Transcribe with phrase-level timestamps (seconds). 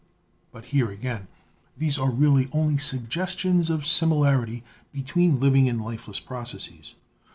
[0.51, 1.27] But here again
[1.77, 6.95] these are really only suggestions of similarity between living and lifeless processes.